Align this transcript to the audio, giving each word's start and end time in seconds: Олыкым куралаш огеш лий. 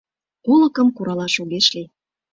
Олыкым 0.51 0.87
куралаш 0.95 1.35
огеш 1.41 1.67
лий. 1.75 1.87